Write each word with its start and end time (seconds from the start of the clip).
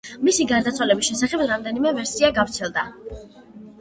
მისი 0.27 0.45
გარდაცვალების 0.51 1.11
შესახებ 1.11 1.43
რამდენიმე 1.53 1.93
ვერსია 1.99 2.33
გავრცელდა. 2.41 2.87